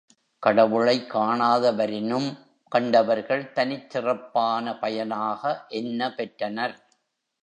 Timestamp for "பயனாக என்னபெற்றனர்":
4.79-6.75